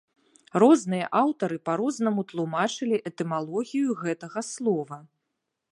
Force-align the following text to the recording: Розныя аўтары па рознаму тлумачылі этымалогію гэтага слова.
Розныя 0.61 1.05
аўтары 1.21 1.57
па 1.69 1.73
рознаму 1.81 2.21
тлумачылі 2.33 2.97
этымалогію 3.11 3.89
гэтага 4.05 4.39
слова. 4.53 4.97